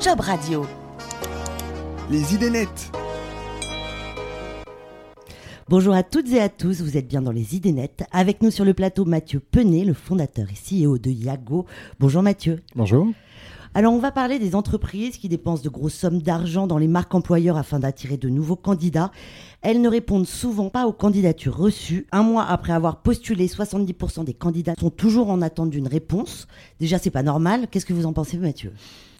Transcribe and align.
Job 0.00 0.20
Radio. 0.20 0.66
Les 2.10 2.34
idées 2.34 2.50
nettes. 2.50 2.90
Bonjour 5.68 5.94
à 5.94 6.02
toutes 6.02 6.32
et 6.32 6.40
à 6.40 6.48
tous, 6.48 6.80
vous 6.80 6.96
êtes 6.96 7.06
bien 7.06 7.22
dans 7.22 7.30
les 7.30 7.54
idées 7.54 7.72
nettes. 7.72 8.04
Avec 8.10 8.42
nous 8.42 8.50
sur 8.50 8.64
le 8.64 8.74
plateau 8.74 9.04
Mathieu 9.04 9.38
Penet, 9.40 9.84
le 9.84 9.94
fondateur 9.94 10.46
et 10.50 10.54
CEO 10.84 10.98
de 10.98 11.10
Yago. 11.10 11.66
Bonjour 12.00 12.22
Mathieu. 12.22 12.60
Bonjour. 12.74 13.06
Alors 13.72 13.94
on 13.94 14.00
va 14.00 14.10
parler 14.10 14.40
des 14.40 14.56
entreprises 14.56 15.16
qui 15.16 15.28
dépensent 15.28 15.62
de 15.62 15.68
grosses 15.68 15.94
sommes 15.94 16.20
d'argent 16.20 16.66
dans 16.66 16.76
les 16.76 16.88
marques 16.88 17.14
employeurs 17.14 17.56
afin 17.56 17.78
d'attirer 17.78 18.16
de 18.16 18.28
nouveaux 18.28 18.56
candidats. 18.56 19.12
Elles 19.62 19.80
ne 19.80 19.88
répondent 19.88 20.26
souvent 20.26 20.70
pas 20.70 20.88
aux 20.88 20.92
candidatures 20.92 21.56
reçues. 21.56 22.08
Un 22.10 22.24
mois 22.24 22.44
après 22.44 22.72
avoir 22.72 22.96
postulé, 22.96 23.46
70% 23.46 24.24
des 24.24 24.34
candidats 24.34 24.74
sont 24.76 24.90
toujours 24.90 25.30
en 25.30 25.40
attente 25.40 25.70
d'une 25.70 25.86
réponse. 25.86 26.48
Déjà 26.80 26.98
c'est 26.98 27.10
pas 27.10 27.22
normal. 27.22 27.68
Qu'est-ce 27.70 27.86
que 27.86 27.92
vous 27.92 28.06
en 28.06 28.12
pensez 28.12 28.38
Mathieu? 28.38 28.72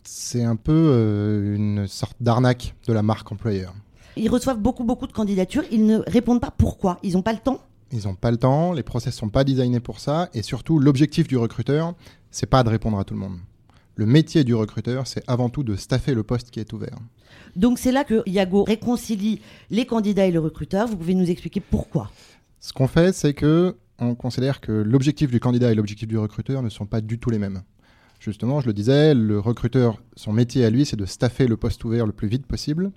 C'est 0.03 0.43
un 0.43 0.57
peu 0.57 0.73
euh, 0.73 1.55
une 1.55 1.87
sorte 1.87 2.17
d'arnaque 2.19 2.75
de 2.89 2.93
la 2.93 3.03
marque 3.03 3.31
employeur. 3.31 3.73
Ils 4.17 4.29
reçoivent 4.29 4.59
beaucoup 4.59 4.83
beaucoup 4.83 5.07
de 5.07 5.13
candidatures, 5.13 5.63
ils 5.71 5.87
ne 5.87 5.99
répondent 6.09 6.41
pas 6.41 6.51
pourquoi 6.51 6.99
Ils 7.05 7.13
n'ont 7.13 7.23
pas 7.23 7.33
le 7.33 7.39
temps? 7.39 7.61
Ils 7.93 8.09
n'ont 8.09 8.17
pas 8.17 8.33
le 8.33 8.37
temps, 8.37 8.73
les 8.73 8.83
process 8.83 9.15
sont 9.15 9.29
pas 9.29 9.45
designés 9.45 9.79
pour 9.79 10.01
ça, 10.01 10.29
et 10.35 10.43
surtout 10.43 10.81
l'objectif 10.81 11.29
du 11.29 11.37
recruteur, 11.37 11.95
c'est 12.33 12.47
pas 12.47 12.65
de 12.65 12.69
répondre 12.69 12.99
à 12.99 13.05
tout 13.05 13.15
le 13.15 13.21
monde. 13.21 13.39
Le 14.01 14.07
métier 14.07 14.45
du 14.45 14.55
recruteur, 14.55 15.07
c'est 15.07 15.23
avant 15.27 15.51
tout 15.51 15.63
de 15.63 15.77
staffer 15.77 16.15
le 16.15 16.23
poste 16.23 16.51
qui 16.51 16.59
est 16.59 16.73
ouvert. 16.73 16.97
Donc 17.55 17.79
c'est 17.79 17.93
là 17.93 18.03
que 18.03 18.23
Yago 18.27 18.65
réconcilie 18.65 19.43
les 19.69 19.85
candidats 19.85 20.25
et 20.25 20.31
le 20.31 20.41
recruteur. 20.41 20.89
Vous 20.89 20.97
pouvez 20.97 21.13
nous 21.13 21.29
expliquer 21.29 21.61
pourquoi? 21.61 22.11
Ce 22.61 22.73
qu'on 22.73 22.87
fait, 22.87 23.15
c'est 23.15 23.35
que 23.35 23.77
on 23.99 24.15
considère 24.15 24.63
que 24.63 24.73
l'objectif 24.73 25.31
du 25.31 25.39
candidat 25.39 25.71
et 25.71 25.75
l'objectif 25.75 26.09
du 26.09 26.17
recruteur 26.17 26.63
ne 26.63 26.71
sont 26.71 26.87
pas 26.87 27.03
du 27.03 27.19
tout 27.19 27.29
les 27.29 27.39
mêmes. 27.39 27.61
Justement, 28.21 28.63
je 28.63 28.69
le 28.69 28.73
disais, 28.73 29.13
le 29.13 29.39
recruteur, 29.39 30.01
son 30.17 30.33
métier 30.33 30.65
à 30.65 30.71
lui, 30.71 30.87
c'est 30.87 30.97
de 30.97 31.05
staffer 31.05 31.47
le 31.47 31.59
poste 31.59 31.85
ouvert 31.85 32.07
le 32.07 32.13
plus 32.13 32.29
vite 32.29 32.47
possible. 32.47 32.93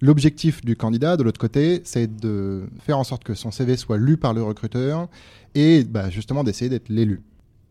L'objectif 0.00 0.64
du 0.64 0.74
candidat, 0.74 1.16
de 1.16 1.22
l'autre 1.22 1.38
côté, 1.38 1.82
c'est 1.84 2.12
de 2.16 2.68
faire 2.80 2.98
en 2.98 3.04
sorte 3.04 3.22
que 3.22 3.34
son 3.34 3.52
CV 3.52 3.76
soit 3.76 3.96
lu 3.96 4.16
par 4.16 4.34
le 4.34 4.42
recruteur 4.42 5.06
et 5.54 5.84
bah, 5.84 6.10
justement 6.10 6.42
d'essayer 6.42 6.68
d'être 6.68 6.88
l'élu. 6.88 7.22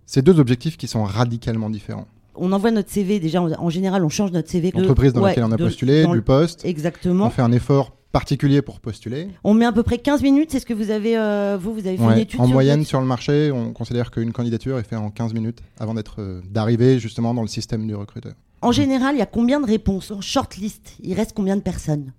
C'est 0.05 0.21
deux 0.21 0.39
objectifs 0.39 0.77
qui 0.77 0.87
sont 0.87 1.03
radicalement 1.03 1.69
différents 1.69 2.07
on 2.37 2.51
envoie 2.51 2.71
notre 2.71 2.89
CV, 2.89 3.19
déjà 3.19 3.41
en, 3.41 3.69
général 3.69 4.03
on 4.05 4.09
change 4.09 4.31
notre 4.31 4.49
CV. 4.49 4.71
L'entreprise 4.73 5.13
dans 5.13 5.21
laquelle 5.21 5.43
on 5.43 5.51
a 5.51 5.57
postulé, 5.57 6.05
du 6.05 6.21
poste. 6.21 6.65
Exactement. 6.65 7.27
On 7.27 7.29
fait 7.29 7.41
un 7.41 7.51
effort 7.51 7.91
particulier 8.11 8.61
pour 8.61 8.79
postuler. 8.79 9.27
On 9.43 9.53
met 9.53 9.65
à 9.65 9.71
peu 9.71 9.83
près 9.83 9.97
15 9.97 10.23
minutes, 10.23 10.49
c'est 10.51 10.59
ce 10.59 10.65
que 10.65 10.73
vous 10.73 10.91
avez, 10.91 11.17
euh, 11.17 11.57
vous, 11.59 11.73
vous 11.73 11.85
avez 11.87 11.97
fait 11.97 12.03
une 12.03 12.17
étude 12.17 12.39
En 12.39 12.47
moyenne 12.47 12.83
sur 12.83 12.99
le 12.99 13.05
marché, 13.05 13.51
on 13.51 13.73
considère 13.73 14.11
qu'une 14.11 14.31
candidature 14.31 14.79
est 14.79 14.83
faite 14.83 14.99
en 14.99 15.09
15 15.09 15.33
minutes 15.33 15.59
avant 15.79 15.93
d'être 15.93 16.15
euh, 16.19 16.41
d'arriver 16.49 16.99
justement 16.99 17.33
dans 17.33 17.41
le 17.41 17.47
système 17.47 17.85
du 17.85 17.95
recruteur. 17.95 18.33
En 18.61 18.71
général, 18.71 19.15
il 19.15 19.19
y 19.19 19.21
a 19.21 19.27
combien 19.27 19.59
de 19.59 19.65
réponses? 19.67 20.11
En 20.11 20.21
shortlist 20.21 20.95
Il 21.03 21.13
reste 21.13 21.33
combien 21.35 21.55
de 21.55 21.61
personnes? 21.61 22.13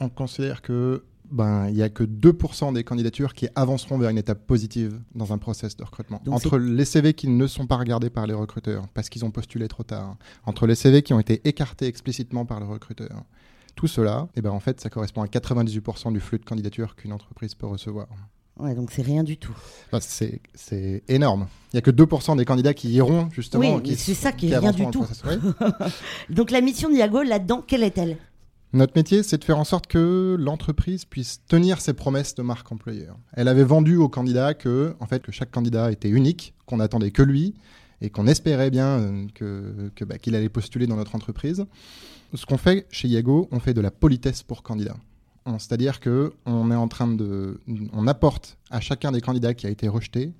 On 0.00 0.08
considère 0.08 0.62
que 0.62 1.04
ben, 1.32 1.68
il 1.68 1.74
n'y 1.74 1.82
a 1.82 1.88
que 1.88 2.04
2% 2.04 2.74
des 2.74 2.84
candidatures 2.84 3.34
qui 3.34 3.48
avanceront 3.54 3.98
vers 3.98 4.10
une 4.10 4.18
étape 4.18 4.46
positive 4.46 5.00
dans 5.14 5.32
un 5.32 5.38
process 5.38 5.76
de 5.76 5.82
recrutement. 5.82 6.20
entre 6.28 6.58
les 6.58 6.84
CV 6.84 7.14
qui 7.14 7.28
ne 7.28 7.46
sont 7.46 7.66
pas 7.66 7.76
regardés 7.76 8.10
par 8.10 8.26
les 8.26 8.34
recruteurs 8.34 8.86
parce 8.94 9.08
qu'ils 9.08 9.24
ont 9.24 9.30
postulé 9.30 9.66
trop 9.66 9.82
tard, 9.82 10.16
entre 10.44 10.66
les 10.66 10.74
CV 10.74 11.02
qui 11.02 11.14
ont 11.14 11.20
été 11.20 11.40
écartés 11.48 11.86
explicitement 11.86 12.44
par 12.44 12.60
le 12.60 12.66
recruteur, 12.66 13.24
tout 13.74 13.86
cela, 13.86 14.28
et 14.34 14.38
eh 14.38 14.42
ben, 14.42 14.50
en 14.50 14.60
fait, 14.60 14.80
ça 14.80 14.90
correspond 14.90 15.22
à 15.22 15.26
98% 15.26 16.12
du 16.12 16.20
flux 16.20 16.38
de 16.38 16.44
candidatures 16.44 16.94
qu'une 16.94 17.12
entreprise 17.12 17.54
peut 17.54 17.66
recevoir. 17.66 18.08
Ouais, 18.58 18.74
donc 18.74 18.90
c'est 18.92 19.02
rien 19.02 19.24
du 19.24 19.38
tout. 19.38 19.56
c'est 20.00 21.02
énorme. 21.08 21.48
Il 21.72 21.76
n'y 21.76 21.78
a 21.78 21.80
que 21.80 21.90
2% 21.90 22.36
des 22.36 22.44
candidats 22.44 22.74
qui 22.74 22.90
iront 22.90 23.30
justement. 23.30 23.76
Oui, 23.76 23.96
c'est 23.96 24.14
ça 24.14 24.32
qui 24.32 24.50
est 24.50 24.58
rien 24.58 24.72
du 24.72 24.86
tout. 24.90 25.06
donc 26.30 26.50
la 26.50 26.60
mission 26.60 26.90
d'Iago 26.90 27.22
là-dedans, 27.22 27.64
quelle 27.66 27.82
est-elle? 27.82 28.18
Notre 28.72 28.92
métier, 28.96 29.22
c'est 29.22 29.38
de 29.38 29.44
faire 29.44 29.58
en 29.58 29.64
sorte 29.64 29.86
que 29.86 30.36
l'entreprise 30.38 31.04
puisse 31.04 31.42
tenir 31.46 31.80
ses 31.80 31.92
promesses 31.92 32.34
de 32.34 32.42
marque 32.42 32.70
employeur. 32.72 33.18
Elle 33.32 33.48
avait 33.48 33.64
vendu 33.64 33.96
aux 33.96 34.08
candidats 34.08 34.54
que, 34.54 34.94
en 34.98 35.06
fait, 35.06 35.22
que 35.22 35.32
chaque 35.32 35.50
candidat 35.50 35.92
était 35.92 36.08
unique, 36.08 36.54
qu'on 36.66 36.80
attendait 36.80 37.10
que 37.10 37.22
lui 37.22 37.54
et 38.00 38.10
qu'on 38.10 38.26
espérait 38.26 38.70
bien 38.70 38.98
euh, 38.98 39.26
que, 39.34 40.04
bah, 40.04 40.18
qu'il 40.18 40.34
allait 40.34 40.48
postuler 40.48 40.86
dans 40.86 40.96
notre 40.96 41.14
entreprise. 41.14 41.66
Ce 42.34 42.46
qu'on 42.46 42.56
fait 42.56 42.86
chez 42.90 43.08
Yago, 43.08 43.48
on 43.52 43.60
fait 43.60 43.74
de 43.74 43.80
la 43.80 43.90
politesse 43.90 44.42
pour 44.42 44.62
candidats. 44.62 44.96
C'est-à-dire 45.58 46.00
que 46.00 46.32
on 46.46 46.70
est 46.70 46.76
en 46.76 46.86
train 46.86 47.08
de, 47.08 47.60
on 47.92 48.06
apporte 48.06 48.58
à 48.70 48.80
chacun 48.80 49.10
des 49.10 49.20
candidats 49.20 49.54
qui 49.54 49.66
a 49.66 49.70
été 49.70 49.88
rejeté 49.88 50.32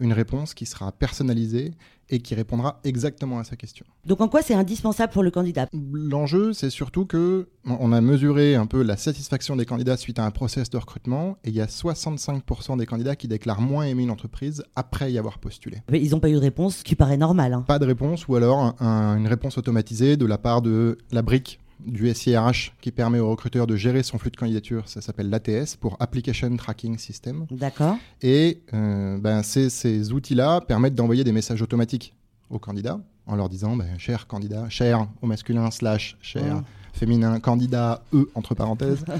une 0.00 0.12
réponse 0.12 0.54
qui 0.54 0.66
sera 0.66 0.92
personnalisée 0.92 1.72
et 2.10 2.20
qui 2.20 2.34
répondra 2.34 2.80
exactement 2.84 3.38
à 3.38 3.44
sa 3.44 3.56
question. 3.56 3.84
Donc 4.06 4.20
en 4.20 4.28
quoi 4.28 4.42
c'est 4.42 4.54
indispensable 4.54 5.12
pour 5.12 5.22
le 5.22 5.30
candidat? 5.30 5.66
L'enjeu, 5.92 6.52
c'est 6.52 6.70
surtout 6.70 7.04
que 7.04 7.48
on 7.66 7.92
a 7.92 8.00
mesuré 8.00 8.54
un 8.54 8.66
peu 8.66 8.82
la 8.82 8.96
satisfaction 8.96 9.56
des 9.56 9.66
candidats 9.66 9.96
suite 9.96 10.18
à 10.18 10.24
un 10.24 10.30
process 10.30 10.70
de 10.70 10.78
recrutement 10.78 11.36
et 11.44 11.50
il 11.50 11.54
y 11.54 11.60
a 11.60 11.66
65% 11.66 12.78
des 12.78 12.86
candidats 12.86 13.16
qui 13.16 13.28
déclarent 13.28 13.60
moins 13.60 13.84
aimer 13.84 14.04
une 14.04 14.10
entreprise 14.10 14.64
après 14.74 15.12
y 15.12 15.18
avoir 15.18 15.38
postulé. 15.38 15.78
Mais 15.90 16.00
ils 16.00 16.12
n'ont 16.12 16.20
pas 16.20 16.30
eu 16.30 16.34
de 16.34 16.38
réponse, 16.38 16.78
ce 16.78 16.84
qui 16.84 16.94
paraît 16.94 17.18
normal. 17.18 17.52
Hein. 17.52 17.64
Pas 17.66 17.78
de 17.78 17.86
réponse 17.86 18.26
ou 18.28 18.36
alors 18.36 18.74
une 18.80 19.28
réponse 19.28 19.58
automatisée 19.58 20.16
de 20.16 20.26
la 20.26 20.38
part 20.38 20.62
de 20.62 20.98
la 21.10 21.22
brique 21.22 21.60
du 21.80 22.12
SIRH 22.12 22.72
qui 22.80 22.90
permet 22.90 23.20
au 23.20 23.30
recruteur 23.30 23.66
de 23.66 23.76
gérer 23.76 24.02
son 24.02 24.18
flux 24.18 24.30
de 24.30 24.36
candidature. 24.36 24.88
Ça 24.88 25.00
s'appelle 25.00 25.30
l'ATS 25.30 25.76
pour 25.76 25.96
Application 26.00 26.56
Tracking 26.56 26.98
System. 26.98 27.46
D'accord. 27.50 27.96
Et 28.22 28.60
euh, 28.74 29.18
ben, 29.18 29.42
ces, 29.42 30.12
outils-là 30.12 30.60
permettent 30.60 30.94
d'envoyer 30.94 31.24
des 31.24 31.32
messages 31.32 31.62
automatiques 31.62 32.14
aux 32.50 32.58
candidats 32.58 33.00
en 33.26 33.36
leur 33.36 33.48
disant 33.48 33.76
ben, 33.76 33.98
cher 33.98 34.26
candidat, 34.26 34.68
cher 34.68 35.06
au 35.22 35.26
masculin, 35.26 35.70
slash, 35.70 36.16
cher. 36.20 36.62
Féminin, 36.92 37.38
candidat, 37.38 38.02
E 38.12 38.28
entre 38.34 38.54
parenthèses. 38.54 39.04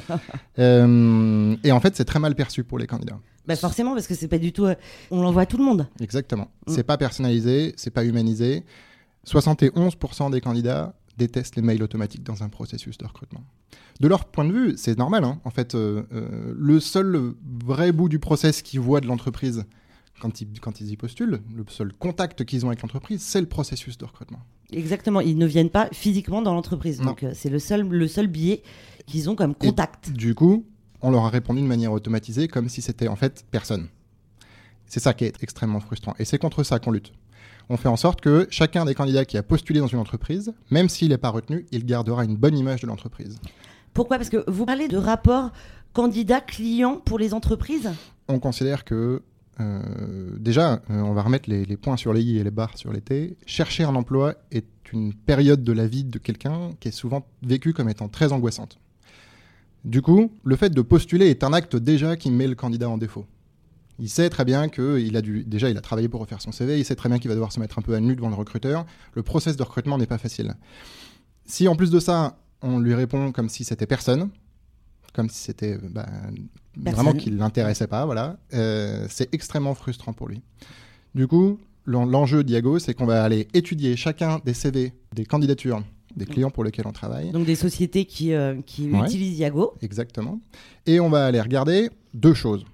Euh, 0.59 1.55
et 1.63 1.71
en 1.71 1.79
fait, 1.79 1.95
c'est 1.95 2.05
très 2.05 2.19
mal 2.19 2.35
perçu 2.35 2.65
pour 2.65 2.81
les 2.81 2.89
candidats. 2.89 3.21
Bah 3.47 3.55
forcément, 3.55 3.95
parce 3.95 4.09
que 4.09 4.15
c'est 4.15 4.27
pas 4.27 4.39
du 4.39 4.53
tout. 4.53 4.65
Euh, 4.65 4.75
on 5.13 5.23
l'envoie 5.23 5.43
à 5.43 5.47
tout 5.47 5.57
le 5.57 5.63
monde. 5.63 5.87
Exactement. 6.01 6.49
Mm. 6.67 6.73
C'est 6.75 6.83
pas 6.83 6.99
personnalisé, 6.99 7.75
c'est 7.77 7.91
pas 7.91 8.05
humanisé. 8.05 8.65
71% 9.25 10.33
des 10.33 10.41
candidats 10.41 10.95
détestent 11.19 11.57
les 11.57 11.63
mails 11.63 11.83
automatiques 11.83 12.23
dans 12.23 12.43
un 12.43 12.49
processus 12.49 12.97
de 12.97 13.05
recrutement. 13.07 13.45
De 14.01 14.09
leur 14.09 14.25
point 14.25 14.45
de 14.45 14.53
vue, 14.53 14.75
c'est 14.77 14.97
normal. 14.97 15.25
Hein. 15.25 15.41
En 15.45 15.51
fait, 15.51 15.75
euh, 15.75 16.05
euh, 16.13 16.55
le 16.57 16.81
seul 16.81 17.35
vrai 17.61 17.93
bout 17.93 18.09
du 18.09 18.19
process 18.19 18.63
qu'ils 18.63 18.81
voient 18.81 19.01
de 19.01 19.07
l'entreprise 19.07 19.65
quand 20.21 20.41
ils, 20.41 20.49
quand 20.61 20.81
ils 20.81 20.91
y 20.91 20.97
postulent, 20.97 21.41
le 21.55 21.65
seul 21.69 21.93
contact 21.93 22.45
qu'ils 22.45 22.65
ont 22.65 22.69
avec 22.69 22.83
l'entreprise, 22.83 23.23
c'est 23.23 23.41
le 23.41 23.47
processus 23.47 23.99
de 23.99 24.05
recrutement. 24.05 24.41
Exactement, 24.73 25.21
ils 25.21 25.39
ne 25.39 25.47
viennent 25.47 25.71
pas 25.71 25.89
physiquement 25.93 26.43
dans 26.43 26.55
l'entreprise. 26.55 27.01
Donc 27.01 27.23
euh, 27.23 27.33
c'est 27.35 27.51
le 27.51 27.59
seul, 27.59 27.89
le 27.89 28.09
seul 28.09 28.27
biais 28.27 28.63
qu'ils 29.07 29.31
ont 29.31 29.37
comme 29.37 29.55
contact. 29.55 30.11
du 30.11 30.35
coup, 30.35 30.65
on 31.01 31.11
leur 31.11 31.25
a 31.25 31.31
répondu 31.31 31.61
de 31.61 31.67
manière 31.67 31.93
automatisée 31.93 32.49
comme 32.49 32.69
si 32.69 32.83
c'était 32.83 33.09
en 33.09 33.17
fait 33.17 33.45
personne. 33.51 33.89
C'est 34.87 35.01
ça 35.01 35.15
qui 35.15 35.25
est 35.25 35.43
extrêmement 35.43 35.81
frustrant. 35.81 36.15
Et 36.19 36.25
c'est 36.25 36.39
contre 36.39 36.63
ça 36.63 36.79
qu'on 36.79 36.91
lutte 36.91 37.13
on 37.71 37.77
fait 37.77 37.89
en 37.89 37.97
sorte 37.97 38.21
que 38.21 38.47
chacun 38.51 38.85
des 38.85 38.95
candidats 38.95 39.25
qui 39.25 39.37
a 39.37 39.43
postulé 39.43 39.81
dans 39.81 39.87
une 39.87 39.99
entreprise, 39.99 40.53
même 40.71 40.89
s'il 40.89 41.11
n'est 41.11 41.19
pas 41.19 41.31
retenu, 41.31 41.67
il 41.71 41.85
gardera 41.85 42.25
une 42.25 42.37
bonne 42.37 42.57
image 42.57 42.81
de 42.81 42.87
l'entreprise. 42.87 43.39
Pourquoi? 43.95 44.17
Parce 44.17 44.31
que 44.31 44.45
vous 44.49 44.65
parlez 44.65 44.89
de 44.89 44.97
rapport 44.97 45.53
candidat-client 45.93 47.03
pour 47.05 47.19
les 47.19 47.35
entreprises? 47.35 47.91
On 48.29 48.39
considère 48.39 48.85
que 48.85 49.23
euh, 49.61 49.81
déjà, 50.39 50.75
euh, 50.91 51.01
on 51.01 51.13
va 51.13 51.23
remettre 51.23 51.51
les, 51.51 51.77
points 51.77 51.97
sur 51.97 52.13
les 52.13 52.23
i 52.23 52.39
et 52.39 52.45
les 52.45 52.51
barres 52.51 52.79
sur 52.79 52.93
les 52.93 53.01
t. 53.01 53.37
Chercher 53.47 53.85
un 53.85 53.95
emploi 53.95 54.35
est 54.53 54.67
une 54.93 55.13
période 55.13 55.65
de 55.65 55.73
la 55.73 55.87
vie 55.87 56.05
de 56.05 56.19
quelqu'un 56.19 56.71
qui 56.81 56.89
est 56.89 56.93
souvent 56.93 57.27
vécue 57.43 57.73
comme 57.73 57.89
étant 57.89 58.09
très 58.09 58.33
angoissante. 58.33 58.79
Du 59.85 60.03
coup, 60.03 60.33
le 60.45 60.57
fait 60.57 60.71
de 60.71 60.83
postuler 60.83 61.27
est 61.27 61.45
un 61.45 61.53
acte 61.53 61.77
déjà 61.77 62.17
qui 62.17 62.31
met 62.31 62.47
le 62.47 62.55
candidat 62.55 62.89
en 62.89 62.99
défaut. 62.99 63.27
Il 63.99 64.09
sait 64.09 64.31
très 64.31 64.45
bien 64.45 64.69
qu'il 64.69 65.17
a 65.17 65.23
dû, 65.23 65.45
déjà, 65.45 65.71
il 65.71 65.77
a 65.77 65.81
travaillé 65.81 66.09
pour 66.09 66.21
refaire 66.21 66.41
son 66.41 66.53
CV, 66.53 66.79
il 66.79 66.85
sait 66.85 66.95
très 66.95 67.09
bien 67.09 67.19
qu'il 67.19 67.29
va 67.29 67.35
devoir 67.35 67.53
se 67.53 67.59
mettre 67.59 67.79
un 67.79 67.83
peu 67.83 67.95
à 67.95 68.01
nu 68.01 68.15
devant 68.15 68.29
le 68.29 68.37
recruteur. 68.37 68.87
Le 69.15 69.23
process 69.23 69.57
de 69.57 69.63
recrutement 69.63 69.99
n'est 69.99 70.07
pas 70.07 70.19
facile. 70.19 70.55
Si 71.47 71.67
en 71.67 71.75
plus 71.75 71.91
de 71.91 71.99
ça, 71.99 72.39
on 72.63 72.79
lui 72.79 72.95
répond 72.95 73.33
comme 73.33 73.49
si 73.49 73.65
c'était 73.65 73.87
personne, 73.87 74.31
comme 75.15 75.29
si 75.29 75.43
c'était 75.43 75.79
bah, 75.79 76.07
vraiment 76.77 77.13
qu'il 77.13 77.35
ne 77.35 77.39
l'intéressait 77.39 77.87
pas, 77.89 78.05
voilà, 78.07 78.39
euh, 78.55 79.07
c'est 79.09 79.35
extrêmement 79.35 79.75
frustrant 79.75 80.13
pour 80.13 80.29
lui. 80.29 80.43
Du 81.15 81.27
coup, 81.27 81.59
l'enjeu 81.87 82.45
d'Iago, 82.45 82.79
c'est 82.79 82.95
qu'on 82.95 83.07
va 83.07 83.25
aller 83.25 83.49
étudier 83.55 83.97
chacun 83.97 84.41
des 84.45 84.55
CV, 84.55 84.93
des 85.15 85.25
candidatures 85.25 85.83
des 86.17 86.27
clients 86.27 86.51
pour 86.51 86.65
lesquels 86.65 86.87
on 86.87 86.93
travaille. 86.93 87.31
Donc 87.31 87.47
des 87.47 87.55
sociétés 87.55 88.05
qui, 88.05 88.33
euh, 88.33 88.55
utilisent 88.79 89.39
Iago. 89.39 89.75
Exactement. 89.81 90.41
Et 90.87 91.01
on 91.01 91.09
va 91.09 91.27
aller 91.27 91.41
regarder 91.41 91.91
deux 92.13 92.35
choses. 92.35 92.65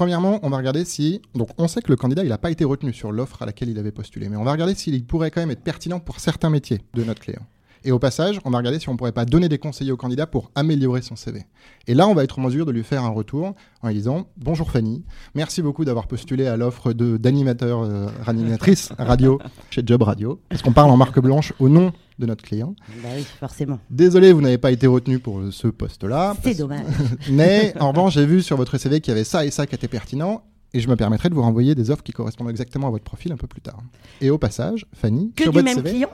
Premièrement, 0.00 0.40
on 0.42 0.48
va 0.48 0.56
regarder 0.56 0.86
si. 0.86 1.20
Donc, 1.34 1.50
on 1.58 1.68
sait 1.68 1.82
que 1.82 1.90
le 1.90 1.96
candidat, 1.96 2.22
il 2.22 2.30
n'a 2.30 2.38
pas 2.38 2.50
été 2.50 2.64
retenu 2.64 2.90
sur 2.90 3.12
l'offre 3.12 3.42
à 3.42 3.44
laquelle 3.44 3.68
il 3.68 3.78
avait 3.78 3.92
postulé, 3.92 4.30
mais 4.30 4.36
on 4.38 4.44
va 4.44 4.52
regarder 4.52 4.74
s'il 4.74 5.04
pourrait 5.04 5.30
quand 5.30 5.42
même 5.42 5.50
être 5.50 5.62
pertinent 5.62 6.00
pour 6.00 6.20
certains 6.20 6.48
métiers 6.48 6.80
de 6.94 7.04
notre 7.04 7.20
client. 7.20 7.42
Et 7.84 7.92
au 7.92 7.98
passage, 7.98 8.38
on 8.44 8.50
va 8.50 8.58
regarder 8.58 8.78
si 8.78 8.88
on 8.88 8.96
pourrait 8.96 9.12
pas 9.12 9.24
donner 9.24 9.48
des 9.48 9.58
conseils 9.58 9.90
au 9.90 9.96
candidat 9.96 10.26
pour 10.26 10.50
améliorer 10.54 11.00
son 11.02 11.16
CV. 11.16 11.44
Et 11.86 11.94
là, 11.94 12.06
on 12.08 12.14
va 12.14 12.24
être 12.24 12.38
en 12.38 12.42
mesure 12.42 12.66
de 12.66 12.72
lui 12.72 12.82
faire 12.84 13.04
un 13.04 13.08
retour 13.08 13.54
en 13.82 13.88
lui 13.88 13.94
disant 13.94 14.26
Bonjour 14.36 14.70
Fanny, 14.70 15.04
merci 15.34 15.62
beaucoup 15.62 15.84
d'avoir 15.84 16.06
postulé 16.06 16.46
à 16.46 16.56
l'offre 16.56 16.92
d'animateur, 16.92 17.82
euh, 17.82 18.06
animatrice 18.26 18.92
radio 18.98 19.38
chez 19.70 19.82
Job 19.84 20.02
Radio. 20.02 20.40
Parce 20.48 20.62
qu'on 20.62 20.72
parle 20.72 20.90
en 20.90 20.96
marque 20.96 21.20
blanche 21.20 21.52
au 21.58 21.68
nom 21.68 21.92
de 22.18 22.26
notre 22.26 22.44
client. 22.44 22.74
Bah 23.02 23.08
oui, 23.16 23.24
forcément. 23.38 23.78
Désolé, 23.88 24.32
vous 24.32 24.42
n'avez 24.42 24.58
pas 24.58 24.70
été 24.72 24.86
retenu 24.86 25.18
pour 25.18 25.40
ce 25.50 25.68
poste-là. 25.68 26.34
C'est 26.36 26.42
parce- 26.50 26.56
dommage. 26.58 26.84
Mais 27.30 27.72
en 27.80 27.90
revanche, 27.92 28.14
j'ai 28.14 28.26
vu 28.26 28.42
sur 28.42 28.56
votre 28.58 28.76
CV 28.76 29.00
qu'il 29.00 29.12
y 29.12 29.14
avait 29.16 29.24
ça 29.24 29.46
et 29.46 29.50
ça 29.50 29.66
qui 29.66 29.74
était 29.74 29.88
pertinent. 29.88 30.42
Et 30.72 30.80
je 30.80 30.88
me 30.88 30.94
permettrai 30.96 31.28
de 31.30 31.34
vous 31.34 31.42
renvoyer 31.42 31.74
des 31.74 31.90
offres 31.90 32.02
qui 32.04 32.12
correspondent 32.12 32.50
exactement 32.50 32.86
à 32.86 32.90
votre 32.90 33.02
profil 33.04 33.32
un 33.32 33.36
peu 33.36 33.46
plus 33.48 33.60
tard. 33.62 33.78
Et 34.20 34.30
au 34.30 34.38
passage, 34.38 34.86
Fanny, 34.94 35.32
Que 35.34 35.44
sur 35.44 35.52
du 35.52 35.58
votre 35.58 35.64
même 35.64 35.76
CV, 35.78 35.90
client 35.90 36.10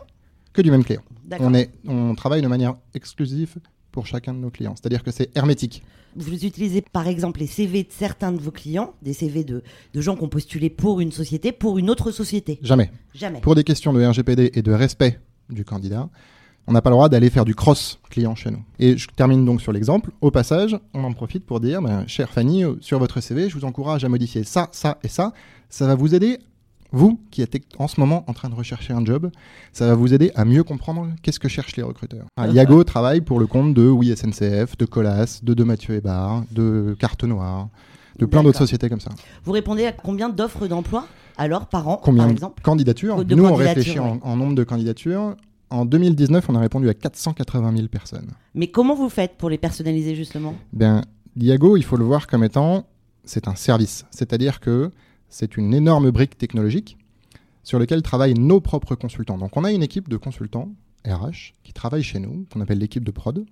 que 0.57 0.63
du 0.63 0.71
même 0.71 0.85
client. 0.85 1.03
On, 1.39 1.55
est, 1.55 1.71
on 1.87 2.15
travaille 2.15 2.43
de 2.43 2.49
manière 2.49 2.75
exclusive 2.95 3.57
pour 3.93 4.07
chacun 4.07 4.35
de 4.35 4.39
nos 4.39 4.51
clients. 4.51 4.75
C'est-à-dire 4.77 5.03
que 5.03 5.11
c'est 5.11 5.35
hermétique. 5.37 5.83
Vous 6.17 6.45
utilisez 6.45 6.81
par 6.81 7.07
exemple 7.09 7.41
les 7.41 7.47
CV 7.47 7.83
de 7.83 7.93
certains 7.93 8.33
de 8.33 8.39
vos 8.39 8.51
clients, 8.51 8.95
des 9.03 9.13
CV 9.13 9.45
de, 9.45 9.63
de 9.93 10.01
gens 10.01 10.17
qui 10.17 10.25
ont 10.25 10.29
postulé 10.29 10.71
pour 10.71 11.01
une 11.01 11.13
société, 11.13 11.53
pour 11.53 11.79
une 11.79 11.91
autre 11.91 12.11
société. 12.11 12.59
Jamais. 12.63 12.91
Jamais. 13.15 13.41
Pour 13.41 13.55
des 13.55 13.65
questions 13.65 13.93
de 13.93 14.05
RGPD 14.05 14.51
et 14.55 14.63
de 14.63 14.73
respect 14.73 15.21
du 15.51 15.65
candidat, 15.65 16.09
on 16.67 16.73
n'a 16.73 16.83
pas 16.83 16.91
le 16.91 16.95
droit 16.95 17.09
d'aller 17.09 17.31
faire 17.31 17.45
du 17.45 17.55
cross 17.55 18.01
client 18.11 18.35
chez 18.35 18.51
nous. 18.51 18.63
Et 18.79 18.97
je 18.97 19.09
termine 19.09 19.45
donc 19.45 19.61
sur 19.61 19.73
l'exemple. 19.73 20.11
Au 20.21 20.31
passage, 20.31 20.77
on 20.95 21.05
en 21.05 21.13
profite 21.13 21.45
pour 21.45 21.61
dire, 21.61 21.81
ben, 21.81 22.07
chère 22.07 22.31
Fanny, 22.31 22.65
euh, 22.65 22.75
sur 22.81 22.99
votre 22.99 23.21
CV, 23.21 23.49
je 23.49 23.55
vous 23.55 23.65
encourage 23.65 24.05
à 24.05 24.09
modifier 24.09 24.43
ça, 24.43 24.69
ça 24.73 24.99
et 25.03 25.09
ça. 25.09 25.33
Ça 25.69 25.87
va 25.87 25.95
vous 25.95 26.15
aider, 26.15 26.39
vous 26.97 27.21
qui 27.31 27.43
êtes 27.43 27.57
en 27.79 27.89
ce 27.89 28.01
moment 28.01 28.25
en 28.27 28.33
train 28.33 28.49
de 28.49 28.55
rechercher 28.55 28.93
un 28.93 29.05
job, 29.05 29.31
ça 29.73 29.87
va 29.87 29.95
vous 29.95 30.15
aider 30.15 30.33
à 30.35 30.45
mieux 30.45 30.65
comprendre 30.65 31.09
qu'est-ce 31.23 31.39
que 31.39 31.49
cherchent 31.49 31.77
les 31.77 31.83
recruteurs. 31.83 32.27
Ah, 32.37 32.49
Yago 32.49 32.83
travaille 32.93 33.21
pour 33.21 33.39
le 33.39 33.47
compte 33.47 33.75
de 33.75 33.89
Oui 33.89 34.15
SNCF, 34.17 34.77
de 34.79 34.87
Colas, 34.87 35.41
de 35.43 35.55
De 35.55 35.65
Mathieu 35.65 35.95
Hébard, 35.95 36.45
de 36.51 36.97
Carte 36.99 37.25
Noire, 37.25 37.69
de 38.19 38.27
plein 38.27 38.43
d'autres 38.43 38.59
sociétés 38.59 38.89
comme 38.89 39.01
ça. 39.01 39.11
Vous 39.45 39.53
répondez 39.53 39.85
à 39.85 39.93
combien 39.93 40.29
d'offres 40.29 40.67
d'emploi 40.67 41.07
alors 41.39 41.67
par 41.67 41.87
an, 41.87 42.01
Combien 42.03 42.23
par 42.23 42.29
de 42.29 42.33
exemple 42.33 42.63
candidatures 42.63 43.17
Oh, 43.19 43.25
de 43.25 43.35
Nous, 43.35 43.45
on 43.45 43.51
candidatures, 43.51 43.77
réfléchit 43.77 43.99
en, 43.99 44.13
ouais. 44.15 44.21
en 44.23 44.37
nombre 44.37 44.55
de 44.55 44.65
candidatures. 44.65 45.37
En 45.69 45.85
2019, 45.85 46.47
on 46.49 46.55
a 46.55 46.61
répondu 46.61 46.89
à 46.89 46.95
480 46.95 47.77
000 47.77 47.89
personnes. 47.89 48.31
Mais 48.55 48.69
comment 48.69 48.95
vous 48.95 49.11
faites 49.11 49.37
pour 49.37 49.51
les 49.51 49.59
personnaliser 49.59 50.15
justement? 50.15 50.55
Ben, 50.73 51.03
Diago, 51.35 51.77
il 51.77 51.83
faut 51.85 51.99
le 51.99 52.05
voir 52.05 52.27
comme 52.27 52.43
étant, 52.43 52.87
c'est 53.25 53.49
un 53.49 53.55
service. 53.55 54.07
C'est-à-dire 54.11 54.61
que 54.61 54.91
c'est 55.29 55.57
une 55.57 55.75
énorme 55.75 56.11
brique 56.11 56.39
technologique 56.39 56.97
sur 57.63 57.79
laquelle 57.79 58.03
travaillent 58.03 58.35
nos 58.35 58.61
propres 58.61 58.95
consultants. 58.95 59.39
Donc, 59.39 59.57
on 59.57 59.65
a 59.65 59.73
une 59.73 59.83
équipe 59.83 60.09
de 60.09 60.17
consultants 60.17 60.71
RH 61.07 61.53
qui 61.65 61.73
travaillent 61.73 62.03
chez 62.03 62.19
nous, 62.21 62.47
qu'on 62.53 62.61
appelle 62.61 62.79
l'équipe 62.79 63.05
de 63.05 63.11
prod. 63.11 63.45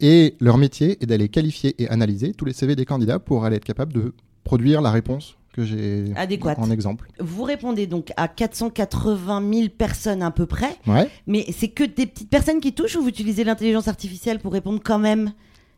Et 0.00 0.34
leur 0.40 0.58
métier 0.58 1.02
est 1.02 1.06
d'aller 1.06 1.28
qualifier 1.28 1.74
et 1.82 1.88
analyser 1.88 2.32
tous 2.34 2.44
les 2.44 2.52
CV 2.52 2.74
des 2.76 2.84
candidats 2.84 3.18
pour 3.18 3.44
aller 3.44 3.56
être 3.56 3.64
capable 3.64 3.92
de 3.92 4.12
produire 4.44 4.80
la 4.82 4.90
réponse 4.90 5.36
que 5.52 5.64
j'ai 5.64 6.12
Adéquate. 6.16 6.58
en 6.58 6.68
exemple. 6.70 7.08
Vous 7.20 7.44
répondez 7.44 7.86
donc 7.86 8.12
à 8.16 8.26
480 8.26 9.52
000 9.52 9.68
personnes 9.68 10.22
à 10.22 10.32
peu 10.32 10.46
près, 10.46 10.76
Ouais. 10.86 11.08
mais 11.28 11.46
c'est 11.56 11.68
que 11.68 11.84
des 11.84 12.06
petites 12.06 12.28
personnes 12.28 12.60
qui 12.60 12.72
touchent 12.72 12.96
ou 12.96 13.02
vous 13.02 13.08
utilisez 13.08 13.44
l'intelligence 13.44 13.86
artificielle 13.86 14.40
pour 14.40 14.52
répondre 14.52 14.80
quand 14.84 14.98
même? 14.98 15.32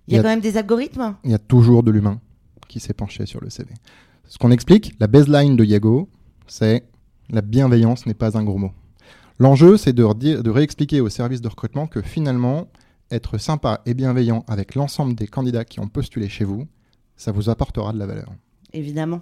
Il 0.08 0.12
y 0.12 0.14
Il 0.14 0.14
y 0.14 0.16
a 0.16 0.20
a- 0.20 0.22
quand 0.22 0.28
même 0.30 0.40
des 0.40 0.56
algorithmes? 0.56 1.14
Il 1.24 1.30
y 1.30 1.34
a 1.34 1.38
toujours 1.38 1.82
de 1.82 1.90
l'humain 1.90 2.20
qui 2.68 2.80
s'est 2.80 2.94
penché 2.94 3.26
sur 3.26 3.40
le 3.42 3.50
CV. 3.50 3.68
Ce 4.28 4.38
qu'on 4.38 4.50
explique, 4.50 4.94
la 4.98 5.06
baseline 5.06 5.56
de 5.56 5.64
Yago, 5.64 6.08
c'est 6.46 6.84
la 7.30 7.42
bienveillance 7.42 8.06
n'est 8.06 8.14
pas 8.14 8.36
un 8.36 8.44
gros 8.44 8.58
mot. 8.58 8.72
L'enjeu, 9.38 9.76
c'est 9.76 9.92
de, 9.92 10.40
de 10.40 10.50
réexpliquer 10.50 11.00
au 11.00 11.08
service 11.08 11.40
de 11.40 11.48
recrutement 11.48 11.86
que 11.86 12.02
finalement, 12.02 12.68
être 13.10 13.38
sympa 13.38 13.82
et 13.86 13.94
bienveillant 13.94 14.44
avec 14.48 14.74
l'ensemble 14.74 15.14
des 15.14 15.26
candidats 15.26 15.64
qui 15.64 15.80
ont 15.80 15.88
postulé 15.88 16.28
chez 16.28 16.44
vous, 16.44 16.66
ça 17.16 17.32
vous 17.32 17.48
apportera 17.48 17.92
de 17.92 17.98
la 17.98 18.06
valeur. 18.06 18.32
Évidemment. 18.72 19.20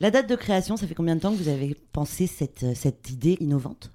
La 0.00 0.10
date 0.10 0.28
de 0.28 0.36
création, 0.36 0.76
ça 0.76 0.86
fait 0.86 0.94
combien 0.94 1.16
de 1.16 1.20
temps 1.20 1.32
que 1.32 1.42
vous 1.42 1.48
avez 1.48 1.76
pensé 1.92 2.26
cette, 2.26 2.66
cette 2.74 3.10
idée 3.10 3.36
innovante? 3.40 3.90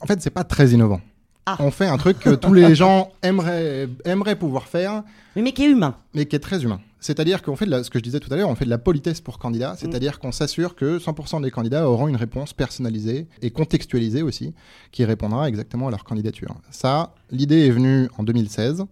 En 0.00 0.06
fait, 0.06 0.20
c'est 0.22 0.30
pas 0.30 0.44
très 0.44 0.70
innovant. 0.70 1.00
Ah. 1.46 1.56
On 1.58 1.70
fait 1.70 1.86
un 1.86 1.96
truc 1.96 2.18
que 2.20 2.30
tous 2.30 2.54
les 2.54 2.74
gens 2.74 3.10
aimeraient, 3.22 3.88
aimeraient 4.04 4.36
pouvoir 4.36 4.68
faire, 4.68 5.02
Mais, 5.34 5.42
mais 5.42 5.52
qui 5.52 5.64
est 5.64 5.70
humain. 5.70 5.96
mais 6.14 6.26
qui 6.26 6.36
est 6.36 6.40
très 6.40 6.62
humain. 6.62 6.80
C'est-à-dire 7.00 7.42
qu'on 7.42 7.56
fait 7.56 7.66
de 7.66 7.72
la, 7.72 7.82
ce 7.82 7.90
que 7.90 7.98
je 7.98 8.04
disais 8.04 8.20
tout 8.20 8.32
à 8.32 8.36
l'heure, 8.36 8.48
on 8.48 8.54
fait 8.54 8.64
de 8.64 8.70
la 8.70 8.78
politesse 8.78 9.20
pour 9.20 9.40
candidats, 9.40 9.74
c'est-à-dire 9.76 10.20
qu'on 10.20 10.30
s'assure 10.30 10.76
que 10.76 10.98
100% 10.98 11.42
des 11.42 11.50
candidats 11.50 11.88
auront 11.88 12.06
une 12.06 12.14
réponse 12.14 12.52
personnalisée 12.52 13.26
et 13.40 13.50
contextualisée 13.50 14.22
aussi, 14.22 14.54
qui 14.92 15.04
répondra 15.04 15.48
exactement 15.48 15.88
à 15.88 15.90
leur 15.90 16.04
candidature. 16.04 16.54
Ça, 16.70 17.12
l'idée 17.32 17.66
est 17.66 17.70
venue 17.70 18.08
en 18.18 18.22
2016, 18.22 18.84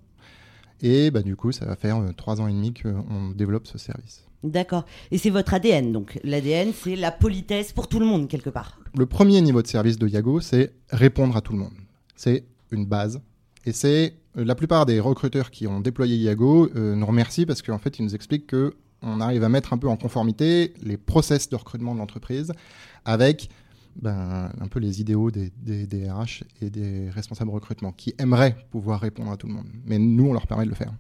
et 0.83 1.13
bah, 1.13 1.23
du 1.23 1.37
coup, 1.37 1.53
ça 1.53 1.67
va 1.67 1.77
faire 1.77 1.99
euh, 1.99 2.09
trois 2.17 2.41
ans 2.41 2.49
et 2.49 2.53
demi 2.53 2.75
qu'on 2.75 3.31
développe 3.35 3.69
ce 3.69 3.79
service. 3.79 4.25
D'accord. 4.43 4.87
Et 5.13 5.19
c'est 5.19 5.31
votre 5.31 5.55
ADN, 5.55 5.93
donc 5.93 6.19
l'ADN, 6.25 6.73
c'est 6.75 6.97
la 6.97 7.13
politesse 7.13 7.73
pour 7.73 7.87
tout 7.87 8.01
le 8.01 8.07
monde, 8.07 8.27
quelque 8.27 8.51
part. 8.51 8.81
Le 8.97 9.07
premier 9.07 9.41
niveau 9.41 9.63
de 9.63 9.69
service 9.69 9.99
de 9.99 10.09
Yago, 10.09 10.41
c'est 10.41 10.73
répondre 10.91 11.37
à 11.37 11.43
tout 11.43 11.53
le 11.53 11.59
monde. 11.61 11.75
C'est 12.21 12.45
une 12.71 12.85
base. 12.85 13.23
Et 13.65 13.73
c'est 13.73 14.13
euh, 14.37 14.45
la 14.45 14.55
plupart 14.55 14.85
des 14.85 15.01
recruteurs 15.01 15.51
qui 15.51 15.67
ont 15.67 15.81
déployé 15.81 16.17
Yago 16.17 16.69
euh, 16.77 16.95
nous 16.95 17.07
remercient 17.07 17.47
parce 17.47 17.63
qu'en 17.63 17.79
fait, 17.79 17.99
ils 17.99 18.05
nous 18.05 18.15
expliquent 18.15 18.47
que 18.47 18.75
on 19.01 19.23
arrive 19.23 19.43
à 19.43 19.49
mettre 19.49 19.73
un 19.73 19.79
peu 19.79 19.89
en 19.89 19.97
conformité 19.97 20.75
les 20.83 20.99
process 20.99 21.49
de 21.49 21.57
recrutement 21.57 21.95
de 21.95 21.99
l'entreprise 21.99 22.53
avec 23.07 23.49
ben, 23.97 24.51
un 24.61 24.69
peu 24.69 24.81
les 24.81 25.01
idéaux 25.01 25.31
des, 25.31 25.53
des, 25.63 26.11
RH 26.11 26.45
et 26.63 26.71
des 26.71 27.11
responsables 27.11 27.51
recrutement 27.51 27.93
qui 27.93 28.15
aimeraient 28.19 28.57
pouvoir 28.71 29.01
répondre 29.01 29.31
à 29.31 29.37
tout 29.37 29.47
le 29.47 29.55
monde. 29.55 29.67
Mais 29.85 29.99
nous, 29.99 30.29
on 30.29 30.33
leur 30.33 30.47
permet 30.47 30.65
de 30.65 30.71
le 30.71 30.75
faire. 30.77 30.93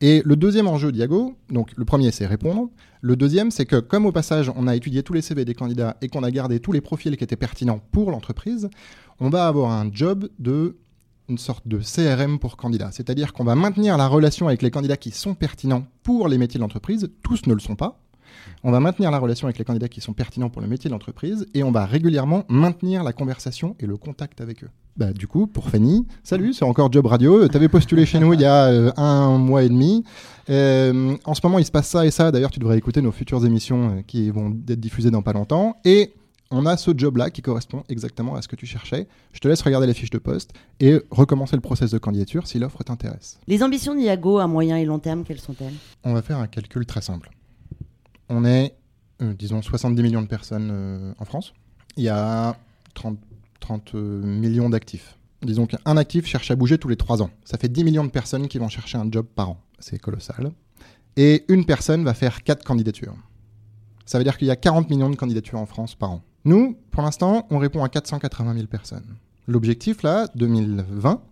Et 0.00 0.22
le 0.24 0.36
deuxième 0.36 0.66
enjeu 0.66 0.92
d'Iago, 0.92 1.34
donc 1.50 1.70
le 1.76 1.84
premier 1.84 2.10
c'est 2.10 2.26
répondre. 2.26 2.68
Le 3.00 3.16
deuxième 3.16 3.50
c'est 3.50 3.64
que 3.64 3.76
comme 3.76 4.06
au 4.06 4.12
passage 4.12 4.50
on 4.54 4.66
a 4.66 4.74
étudié 4.74 5.02
tous 5.02 5.12
les 5.12 5.22
CV 5.22 5.44
des 5.44 5.54
candidats 5.54 5.96
et 6.02 6.08
qu'on 6.08 6.22
a 6.22 6.30
gardé 6.30 6.60
tous 6.60 6.72
les 6.72 6.80
profils 6.80 7.16
qui 7.16 7.24
étaient 7.24 7.36
pertinents 7.36 7.80
pour 7.92 8.10
l'entreprise, 8.10 8.68
on 9.20 9.30
va 9.30 9.46
avoir 9.46 9.70
un 9.70 9.90
job 9.92 10.28
de 10.38 10.76
une 11.28 11.38
sorte 11.38 11.66
de 11.66 11.78
CRM 11.78 12.38
pour 12.38 12.56
candidats. 12.56 12.90
C'est-à-dire 12.92 13.32
qu'on 13.32 13.44
va 13.44 13.54
maintenir 13.54 13.96
la 13.96 14.08
relation 14.08 14.46
avec 14.48 14.60
les 14.60 14.70
candidats 14.70 14.98
qui 14.98 15.10
sont 15.10 15.34
pertinents 15.34 15.86
pour 16.02 16.28
les 16.28 16.36
métiers 16.36 16.58
de 16.58 16.62
l'entreprise. 16.62 17.08
Tous 17.22 17.46
ne 17.46 17.54
le 17.54 17.60
sont 17.60 17.76
pas. 17.76 18.03
On 18.62 18.70
va 18.70 18.80
maintenir 18.80 19.10
la 19.10 19.18
relation 19.18 19.46
avec 19.46 19.58
les 19.58 19.64
candidats 19.64 19.88
qui 19.88 20.00
sont 20.00 20.12
pertinents 20.12 20.50
pour 20.50 20.62
le 20.62 20.68
métier 20.68 20.88
de 20.88 20.92
l'entreprise 20.92 21.46
et 21.54 21.62
on 21.62 21.70
va 21.70 21.86
régulièrement 21.86 22.44
maintenir 22.48 23.04
la 23.04 23.12
conversation 23.12 23.76
et 23.80 23.86
le 23.86 23.96
contact 23.96 24.40
avec 24.40 24.64
eux. 24.64 24.70
Bah, 24.96 25.12
du 25.12 25.26
coup, 25.26 25.48
pour 25.48 25.70
Fanny, 25.70 26.06
salut, 26.22 26.52
c'est 26.52 26.64
encore 26.64 26.92
Job 26.92 27.06
Radio. 27.06 27.48
Tu 27.48 27.56
avais 27.56 27.68
postulé 27.68 28.06
chez 28.06 28.20
nous 28.20 28.32
il 28.32 28.40
y 28.40 28.44
a 28.44 28.66
euh, 28.66 28.92
un 28.96 29.38
mois 29.38 29.64
et 29.64 29.68
demi. 29.68 30.04
Euh, 30.50 31.16
en 31.24 31.34
ce 31.34 31.40
moment, 31.42 31.58
il 31.58 31.64
se 31.64 31.72
passe 31.72 31.88
ça 31.88 32.06
et 32.06 32.12
ça. 32.12 32.30
D'ailleurs, 32.30 32.52
tu 32.52 32.60
devrais 32.60 32.78
écouter 32.78 33.02
nos 33.02 33.10
futures 33.10 33.44
émissions 33.44 33.96
euh, 33.96 34.02
qui 34.06 34.30
vont 34.30 34.56
être 34.68 34.78
diffusées 34.78 35.10
dans 35.10 35.22
pas 35.22 35.32
longtemps. 35.32 35.76
Et 35.84 36.14
on 36.52 36.64
a 36.64 36.76
ce 36.76 36.92
job-là 36.96 37.30
qui 37.30 37.42
correspond 37.42 37.82
exactement 37.88 38.36
à 38.36 38.42
ce 38.42 38.46
que 38.46 38.54
tu 38.54 38.66
cherchais. 38.66 39.08
Je 39.32 39.40
te 39.40 39.48
laisse 39.48 39.62
regarder 39.62 39.88
la 39.88 39.94
fiche 39.94 40.10
de 40.10 40.18
poste 40.18 40.52
et 40.78 41.00
recommencer 41.10 41.56
le 41.56 41.62
process 41.62 41.90
de 41.90 41.98
candidature 41.98 42.46
si 42.46 42.60
l'offre 42.60 42.84
t'intéresse. 42.84 43.38
Les 43.48 43.64
ambitions 43.64 43.96
d'Iago 43.96 44.38
à 44.38 44.46
moyen 44.46 44.76
et 44.76 44.84
long 44.84 45.00
terme, 45.00 45.24
quelles 45.24 45.40
sont-elles? 45.40 45.74
On 46.04 46.14
va 46.14 46.22
faire 46.22 46.38
un 46.38 46.46
calcul 46.46 46.86
très 46.86 47.00
simple. 47.00 47.30
On 48.36 48.44
est, 48.44 48.74
euh, 49.22 49.32
disons, 49.32 49.62
70 49.62 50.02
millions 50.02 50.20
de 50.20 50.26
personnes 50.26 50.70
euh, 50.72 51.12
en 51.20 51.24
France. 51.24 51.54
Il 51.96 52.02
y 52.02 52.08
a 52.08 52.56
30, 52.94 53.16
30 53.60 53.94
euh, 53.94 54.22
millions 54.24 54.68
d'actifs. 54.68 55.16
Disons 55.42 55.66
qu'un 55.66 55.96
actif 55.96 56.26
cherche 56.26 56.50
à 56.50 56.56
bouger 56.56 56.76
tous 56.78 56.88
les 56.88 56.96
3 56.96 57.22
ans. 57.22 57.30
Ça 57.44 57.58
fait 57.58 57.68
10 57.68 57.84
millions 57.84 58.02
de 58.02 58.10
personnes 58.10 58.48
qui 58.48 58.58
vont 58.58 58.68
chercher 58.68 58.98
un 58.98 59.08
job 59.08 59.24
par 59.36 59.50
an. 59.50 59.60
C'est 59.78 60.00
colossal. 60.00 60.50
Et 61.16 61.44
une 61.46 61.64
personne 61.64 62.02
va 62.02 62.12
faire 62.12 62.42
4 62.42 62.64
candidatures. 62.64 63.14
Ça 64.04 64.18
veut 64.18 64.24
dire 64.24 64.36
qu'il 64.36 64.48
y 64.48 64.50
a 64.50 64.56
40 64.56 64.90
millions 64.90 65.10
de 65.10 65.16
candidatures 65.16 65.60
en 65.60 65.66
France 65.66 65.94
par 65.94 66.10
an. 66.10 66.22
Nous, 66.44 66.76
pour 66.90 67.04
l'instant, 67.04 67.46
on 67.50 67.58
répond 67.58 67.84
à 67.84 67.88
480 67.88 68.54
000 68.54 68.66
personnes. 68.66 69.16
L'objectif, 69.46 70.02
là, 70.02 70.26
2020, 70.34 71.22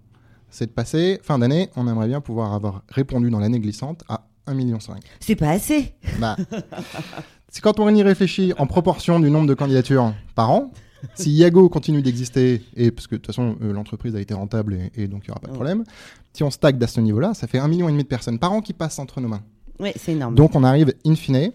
c'est 0.50 0.66
de 0.66 0.70
passer, 0.70 1.18
fin 1.24 1.40
d'année, 1.40 1.68
on 1.74 1.88
aimerait 1.88 2.06
bien 2.06 2.20
pouvoir 2.20 2.52
avoir 2.52 2.84
répondu 2.88 3.28
dans 3.28 3.40
l'année 3.40 3.58
glissante 3.58 4.04
à 4.08 4.28
1,5 4.46 4.54
million. 4.54 4.78
C'est 5.20 5.36
pas 5.36 5.50
assez. 5.50 5.94
Bah, 6.18 6.36
c'est 7.48 7.60
quand 7.60 7.78
on 7.80 7.94
y 7.94 8.02
réfléchit 8.02 8.52
en 8.58 8.66
proportion 8.66 9.20
du 9.20 9.30
nombre 9.30 9.46
de 9.46 9.54
candidatures 9.54 10.14
par 10.34 10.50
an. 10.50 10.72
Si 11.14 11.32
Yago 11.32 11.68
continue 11.68 12.00
d'exister, 12.00 12.62
et 12.76 12.92
parce 12.92 13.08
que 13.08 13.16
de 13.16 13.20
toute 13.20 13.26
façon 13.26 13.56
euh, 13.60 13.72
l'entreprise 13.72 14.14
a 14.14 14.20
été 14.20 14.34
rentable 14.34 14.74
et, 14.74 15.02
et 15.02 15.08
donc 15.08 15.24
il 15.24 15.30
n'y 15.30 15.32
aura 15.32 15.40
pas 15.40 15.48
de 15.48 15.52
problème, 15.52 15.82
si 16.32 16.44
on 16.44 16.50
stagne 16.50 16.80
à 16.80 16.86
ce 16.86 17.00
niveau-là, 17.00 17.34
ça 17.34 17.48
fait 17.48 17.58
un 17.58 17.66
million 17.66 17.88
et 17.88 17.92
demi 17.92 18.04
de 18.04 18.08
personnes 18.08 18.38
par 18.38 18.52
an 18.52 18.60
qui 18.60 18.72
passent 18.72 19.00
entre 19.00 19.20
nos 19.20 19.26
mains. 19.26 19.42
Oui, 19.80 19.90
c'est 19.96 20.12
énorme. 20.12 20.36
Donc 20.36 20.54
on 20.54 20.62
arrive 20.62 20.94
in 21.04 21.16
fine 21.16 21.52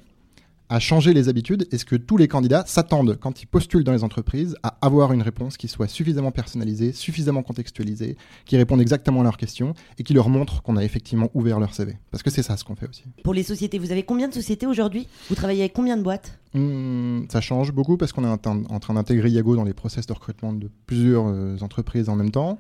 à 0.70 0.80
changer 0.80 1.14
les 1.14 1.30
habitudes. 1.30 1.68
Est-ce 1.72 1.86
que 1.86 1.96
tous 1.96 2.18
les 2.18 2.28
candidats 2.28 2.64
s'attendent, 2.66 3.18
quand 3.20 3.42
ils 3.42 3.46
postulent 3.46 3.84
dans 3.84 3.92
les 3.92 4.04
entreprises, 4.04 4.56
à 4.64 4.78
avoir 4.82 5.14
une 5.14 5.22
réponse 5.22 5.58
qui 5.58 5.68
soit 5.68 5.88
suffisamment 5.88 6.32
personnalisée, 6.32 6.92
suffisamment 6.92 7.44
contextualisée, 7.44 8.18
qui 8.46 8.58
réponde 8.58 8.82
exactement 8.82 9.22
à 9.22 9.24
leurs 9.24 9.38
questions 9.38 9.74
et 9.98 10.04
qui 10.04 10.14
leur 10.14 10.30
montre 10.30 10.62
qu'on 10.62 10.78
a 10.78 10.84
effectivement 10.84 11.30
ouvert 11.34 11.60
leur 11.60 11.74
CV 11.74 11.98
Parce 12.12 12.24
que 12.24 12.30
c'est 12.30 12.44
ça 12.44 12.58
ce 12.58 12.64
qu'on 12.64 12.76
fait 12.76 12.90
aussi. 12.90 13.04
Pour 13.24 13.34
les 13.34 13.44
sociétés, 13.44 13.80
vous 13.80 13.92
avez 13.92 14.04
combien 14.04 14.28
de 14.28 14.34
sociétés 14.34 14.68
aujourd'hui? 14.68 15.08
Vous 15.30 15.36
travaillez 15.36 15.62
avec 15.62 15.74
combien 15.74 15.98
de 15.98 16.04
boîtes? 16.04 16.40
Hmm, 16.54 17.24
ça 17.30 17.42
change 17.42 17.72
beaucoup 17.72 17.98
parce 17.98 18.14
qu'on 18.14 18.24
est 18.24 18.48
en 18.48 18.80
train, 18.80 18.94
d'intégrer 18.94 19.30
Yago 19.30 19.56
dans 19.56 19.64
les 19.64 19.74
process 19.74 20.06
de 20.08 20.14
recrutement 20.14 20.54
de 20.54 20.70
plusieurs 20.86 21.28
euh, 21.28 21.58
entreprises 21.62 22.10
en 22.10 22.16
même 22.16 22.32
temps. 22.32 22.60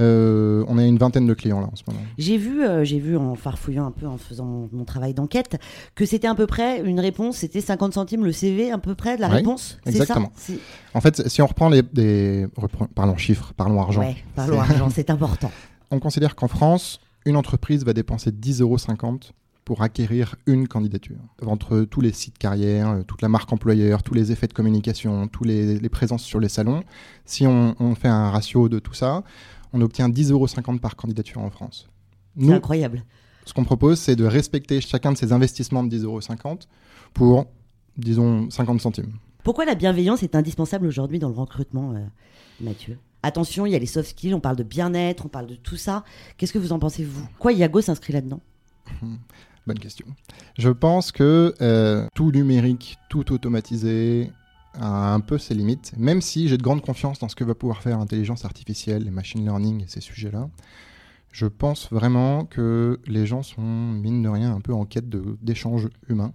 Euh, 0.00 0.64
on 0.68 0.78
a 0.78 0.84
une 0.84 0.98
vingtaine 0.98 1.26
de 1.26 1.34
clients 1.34 1.60
là 1.60 1.68
en 1.72 1.76
ce 1.76 1.82
moment. 1.86 2.00
J'ai 2.18 2.36
vu, 2.36 2.62
euh, 2.64 2.84
j'ai 2.84 2.98
vu 3.00 3.16
en 3.16 3.34
farfouillant 3.34 3.86
un 3.86 3.90
peu, 3.90 4.06
en 4.06 4.16
faisant 4.18 4.44
mon, 4.44 4.68
mon 4.72 4.84
travail 4.84 5.14
d'enquête, 5.14 5.60
que 5.94 6.06
c'était 6.06 6.28
à 6.28 6.34
peu 6.34 6.46
près 6.46 6.80
une 6.82 7.00
réponse, 7.00 7.38
c'était 7.38 7.60
50 7.60 7.94
centimes 7.94 8.24
le 8.24 8.32
CV, 8.32 8.70
à 8.70 8.78
peu 8.78 8.94
près 8.94 9.16
de 9.16 9.20
la 9.20 9.28
réponse. 9.28 9.78
exactement. 9.86 10.30
ça 10.36 10.52
En 10.94 11.00
fait, 11.00 11.28
si 11.28 11.42
on 11.42 11.46
reprend 11.46 11.68
les, 11.68 11.82
repren- 12.56 12.88
parlons 12.94 13.16
chiffres, 13.16 13.52
parlons 13.56 13.80
argent, 13.80 14.00
Ouais, 14.00 14.16
parlons 14.36 14.60
argent, 14.60 14.88
c'est 14.90 15.10
important. 15.10 15.50
on 15.90 15.98
considère 15.98 16.36
qu'en 16.36 16.48
France, 16.48 17.00
une 17.26 17.36
entreprise 17.36 17.84
va 17.84 17.92
dépenser 17.92 18.30
10,50 18.30 18.62
euros 18.62 18.76
pour 19.64 19.82
acquérir 19.82 20.36
une 20.46 20.66
candidature. 20.66 21.18
Entre 21.44 21.80
tous 21.82 22.00
les 22.00 22.12
sites 22.12 22.38
carrières, 22.38 22.88
euh, 22.88 23.02
toute 23.02 23.20
la 23.20 23.28
marque 23.28 23.52
employeur, 23.52 24.02
tous 24.02 24.14
les 24.14 24.32
effets 24.32 24.46
de 24.46 24.54
communication, 24.54 25.28
tous 25.28 25.44
les, 25.44 25.78
les 25.78 25.88
présences 25.90 26.22
sur 26.22 26.40
les 26.40 26.48
salons, 26.48 26.82
si 27.26 27.46
on, 27.46 27.74
on 27.78 27.94
fait 27.94 28.08
un 28.08 28.30
ratio 28.30 28.70
de 28.70 28.78
tout 28.78 28.94
ça, 28.94 29.24
on 29.72 29.80
obtient 29.80 30.08
10,50 30.08 30.32
euros 30.32 30.78
par 30.78 30.96
candidature 30.96 31.40
en 31.40 31.50
France. 31.50 31.88
C'est 32.40 32.52
incroyable. 32.52 33.04
ce 33.44 33.52
qu'on 33.52 33.64
propose, 33.64 33.98
c'est 33.98 34.16
de 34.16 34.24
respecter 34.24 34.80
chacun 34.80 35.12
de 35.12 35.16
ces 35.16 35.32
investissements 35.32 35.82
de 35.82 35.96
10,50 35.96 36.04
euros 36.04 36.20
pour, 37.14 37.46
disons, 37.96 38.50
50 38.50 38.80
centimes. 38.80 39.12
Pourquoi 39.42 39.64
la 39.64 39.74
bienveillance 39.74 40.22
est 40.22 40.34
indispensable 40.34 40.86
aujourd'hui 40.86 41.18
dans 41.18 41.28
le 41.28 41.34
recrutement, 41.34 41.92
euh, 41.92 42.04
Mathieu? 42.60 42.98
Attention, 43.22 43.66
il 43.66 43.72
y 43.72 43.76
a 43.76 43.78
les 43.78 43.86
soft 43.86 44.10
skills, 44.10 44.34
on 44.34 44.40
parle 44.40 44.56
de 44.56 44.62
bien-être, 44.62 45.26
on 45.26 45.28
parle 45.28 45.46
de 45.46 45.56
tout 45.56 45.76
ça. 45.76 46.04
Qu'est-ce 46.36 46.52
que 46.52 46.58
vous 46.58 46.72
en 46.72 46.78
pensez, 46.78 47.04
vous? 47.04 47.26
Quoi, 47.38 47.52
Yago 47.52 47.80
s'inscrit 47.80 48.12
là-dedans? 48.12 48.40
Bonne 49.66 49.78
question. 49.78 50.06
Je 50.56 50.70
pense 50.70 51.12
que 51.12 51.54
euh, 51.60 52.06
tout 52.14 52.30
numérique, 52.30 52.96
tout 53.10 53.32
automatisé 53.32 54.30
a 54.74 55.12
un 55.12 55.20
peu 55.20 55.38
ses 55.38 55.54
limites, 55.54 55.92
même 55.96 56.20
si 56.20 56.48
j'ai 56.48 56.56
de 56.56 56.62
grandes 56.62 56.82
confiance 56.82 57.18
dans 57.18 57.28
ce 57.28 57.36
que 57.36 57.44
va 57.44 57.54
pouvoir 57.54 57.82
faire 57.82 57.98
l'intelligence 57.98 58.44
artificielle, 58.44 59.04
les 59.04 59.10
machine 59.10 59.44
learning 59.44 59.82
et 59.82 59.88
ces 59.88 60.00
sujets-là. 60.00 60.48
Je 61.32 61.46
pense 61.46 61.92
vraiment 61.92 62.44
que 62.44 63.00
les 63.06 63.26
gens 63.26 63.42
sont, 63.42 63.62
mine 63.62 64.22
de 64.22 64.28
rien, 64.28 64.54
un 64.54 64.60
peu 64.60 64.72
en 64.72 64.84
quête 64.84 65.08
d'échanges 65.08 65.88
humains. 66.08 66.32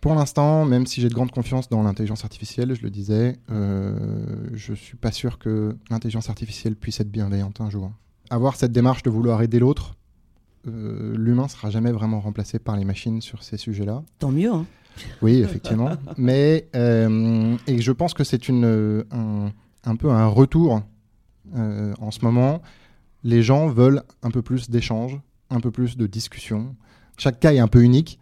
Pour 0.00 0.14
l'instant, 0.14 0.64
même 0.64 0.86
si 0.86 1.00
j'ai 1.00 1.08
de 1.08 1.14
grandes 1.14 1.30
confiance 1.30 1.68
dans 1.68 1.82
l'intelligence 1.82 2.24
artificielle, 2.24 2.74
je 2.74 2.82
le 2.82 2.90
disais, 2.90 3.38
euh, 3.50 4.48
je 4.52 4.74
suis 4.74 4.96
pas 4.96 5.12
sûr 5.12 5.38
que 5.38 5.76
l'intelligence 5.90 6.28
artificielle 6.28 6.76
puisse 6.76 7.00
être 7.00 7.10
bienveillante 7.10 7.60
un 7.60 7.70
jour. 7.70 7.92
Avoir 8.30 8.56
cette 8.56 8.72
démarche 8.72 9.04
de 9.04 9.10
vouloir 9.10 9.42
aider 9.42 9.60
l'autre, 9.60 9.96
euh, 10.66 11.14
l'humain 11.16 11.46
sera 11.46 11.70
jamais 11.70 11.92
vraiment 11.92 12.20
remplacé 12.20 12.58
par 12.58 12.76
les 12.76 12.84
machines 12.84 13.20
sur 13.20 13.44
ces 13.44 13.56
sujets-là. 13.56 14.02
Tant 14.18 14.32
mieux, 14.32 14.52
hein 14.52 14.66
Oui, 15.22 15.42
effectivement. 15.42 15.90
Mais 16.16 16.68
euh, 16.74 17.56
et 17.66 17.80
je 17.80 17.92
pense 17.92 18.14
que 18.14 18.24
c'est 18.24 18.48
un, 18.50 19.96
peu 19.98 20.10
un 20.10 20.26
retour 20.26 20.82
euh, 21.56 21.94
en 22.00 22.10
ce 22.10 22.24
moment. 22.24 22.62
Les 23.24 23.42
gens 23.42 23.68
veulent 23.68 24.02
un 24.22 24.30
peu 24.30 24.42
plus 24.42 24.70
d'échanges, 24.70 25.18
un 25.50 25.60
peu 25.60 25.70
plus 25.70 25.96
de 25.96 26.06
discussion. 26.06 26.76
Chaque 27.16 27.40
cas 27.40 27.52
est 27.52 27.58
un 27.58 27.68
peu 27.68 27.82
unique. 27.82 28.18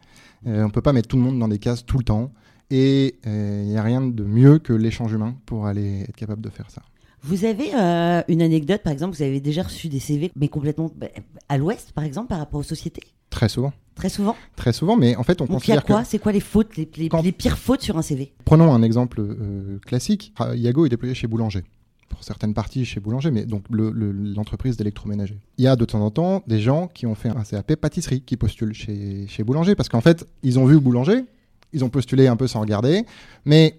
Euh, 0.47 0.65
on 0.65 0.71
peut 0.71 0.83
pas 0.83 0.93
mettre 0.93 1.09
tout 1.09 1.17
le 1.17 1.23
monde 1.23 1.39
dans 1.39 1.49
des 1.49 1.59
cases 1.59 1.85
tout 1.85 1.99
le 1.99 2.05
temps. 2.05 2.33
Et 2.71 3.19
il 3.25 3.67
n'y 3.67 3.77
a 3.77 3.83
rien 3.83 4.01
de 4.01 4.25
mieux 4.25 4.59
que 4.59 4.73
l'échange 4.73 5.13
humain 5.13 5.37
pour 5.47 5.67
aller 5.67 6.01
être 6.09 6.17
capable 6.17 6.41
de 6.41 6.49
faire 6.49 6.71
ça. 6.71 6.83
Vous 7.25 7.45
avez 7.47 7.75
euh, 7.75 8.23
une 8.29 8.43
anecdote, 8.43 8.83
par 8.83 8.93
exemple, 8.93 9.17
vous 9.17 9.23
avez 9.23 9.41
déjà 9.41 9.63
reçu 9.63 9.89
des 9.89 9.99
CV, 9.99 10.31
mais 10.37 10.49
complètement 10.49 10.91
bah, 10.95 11.07
à 11.49 11.57
l'ouest, 11.59 11.93
par 11.93 12.05
exemple, 12.05 12.29
par 12.29 12.39
rapport 12.39 12.61
aux 12.61 12.65
sociétés? 12.65 13.03
Très 13.31 13.49
souvent. 13.49 13.73
Très 13.95 14.09
souvent? 14.11 14.37
Très 14.57 14.73
souvent, 14.73 14.97
mais 14.97 15.17
en 15.17 15.23
fait, 15.23 15.41
on 15.41 15.47
Donc 15.47 15.67
il 15.67 15.71
y 15.71 15.73
a 15.73 15.77
considère 15.77 15.85
quoi? 15.85 16.05
C'est 16.05 16.19
quoi 16.19 16.33
les 16.33 16.41
fautes, 16.41 16.77
les, 16.77 16.89
les- 16.97 17.09
Quand- 17.09 17.23
les 17.23 17.33
pires 17.33 17.57
fautes 17.59 17.81
sur 17.83 17.97
un 17.97 18.03
CV 18.03 18.33
Prenons 18.45 18.73
un 18.75 18.83
exemple 18.83 19.21
euh, 19.21 19.79
classique. 19.87 20.33
Ah, 20.39 20.55
Yago 20.55 20.85
est 20.87 20.89
déployé 20.89 21.15
chez 21.15 21.27
Boulanger. 21.27 21.63
Pour 22.09 22.23
certaines 22.23 22.55
parties 22.55 22.85
chez 22.85 23.01
Boulanger, 23.01 23.31
mais 23.31 23.45
donc 23.47 23.65
le- 23.71 23.91
le- 23.91 24.13
l'entreprise 24.13 24.77
d'électroménager. 24.77 25.37
Il 25.59 25.65
y 25.65 25.67
a 25.69 25.77
de 25.77 25.85
temps 25.85 26.01
en 26.05 26.11
temps 26.11 26.43
des 26.47 26.61
gens 26.61 26.89
qui 26.89 27.07
ont 27.07 27.15
fait 27.15 27.31
un 27.31 27.43
CAP 27.43 27.75
pâtisserie 27.77 28.21
qui 28.21 28.37
postulent 28.37 28.75
chez, 28.75 29.27
chez 29.29 29.43
Boulanger 29.43 29.75
parce 29.75 29.89
qu'en 29.89 30.01
fait, 30.03 30.27
ils 30.43 30.59
ont 30.59 30.67
vu 30.67 30.79
Boulanger, 30.79 31.25
ils 31.73 31.85
ont 31.85 31.89
postulé 31.89 32.27
un 32.27 32.37
peu 32.37 32.47
sans 32.47 32.61
regarder, 32.61 33.05
mais 33.45 33.77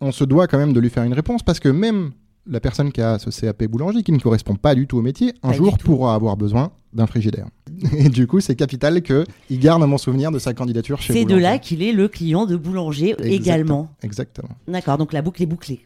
on 0.00 0.10
se 0.12 0.24
doit 0.24 0.46
quand 0.48 0.58
même 0.58 0.72
de 0.72 0.80
lui 0.80 0.90
faire 0.90 1.04
une 1.04 1.12
réponse 1.14 1.42
parce 1.42 1.60
que 1.60 1.68
même 1.68 2.12
la 2.46 2.60
personne 2.60 2.92
qui 2.92 3.00
a 3.00 3.18
ce 3.18 3.30
CAP 3.30 3.64
boulanger 3.64 4.02
qui 4.02 4.12
ne 4.12 4.18
correspond 4.18 4.54
pas 4.54 4.74
du 4.74 4.86
tout 4.86 4.98
au 4.98 5.02
métier, 5.02 5.34
un 5.42 5.48
Pas 5.50 5.54
jour 5.54 5.78
pourra 5.78 6.14
avoir 6.14 6.36
besoin 6.36 6.70
d'un 6.92 7.06
frigidaire. 7.06 7.46
Et 7.98 8.08
du 8.08 8.26
coup, 8.26 8.40
c'est 8.40 8.54
capital 8.56 9.02
qu'il 9.02 9.58
garde 9.58 9.82
mon 9.82 9.98
souvenir 9.98 10.30
de 10.30 10.38
sa 10.38 10.54
candidature 10.54 11.00
chez 11.00 11.12
C'est 11.12 11.24
de 11.24 11.36
là 11.36 11.58
qu'il 11.58 11.82
est 11.82 11.92
le 11.92 12.08
client 12.08 12.46
de 12.46 12.56
boulanger 12.56 13.10
Exactement. 13.10 13.34
également. 13.34 13.88
Exactement. 14.02 14.48
D'accord, 14.68 14.98
donc 14.98 15.12
la 15.12 15.22
boucle 15.22 15.42
est 15.42 15.46
bouclée. 15.46 15.80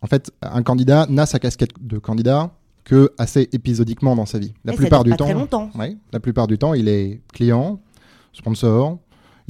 En 0.00 0.06
fait, 0.06 0.30
un 0.42 0.62
candidat 0.62 1.06
n'a 1.08 1.26
sa 1.26 1.38
casquette 1.38 1.72
de 1.80 1.98
candidat 1.98 2.52
que 2.84 3.12
assez 3.18 3.48
épisodiquement 3.52 4.14
dans 4.16 4.26
sa 4.26 4.38
vie. 4.38 4.54
La 4.64 4.72
Et 4.72 4.76
ça 4.76 4.82
plupart 4.82 5.04
dure 5.04 5.04
du 5.04 5.10
pas 5.10 5.16
temps, 5.16 5.24
très 5.24 5.34
longtemps. 5.34 5.70
Ouais, 5.74 5.96
la 6.12 6.20
plupart 6.20 6.46
du 6.46 6.56
temps, 6.56 6.74
il 6.74 6.88
est 6.88 7.20
client, 7.32 7.80
sponsor. 8.32 8.98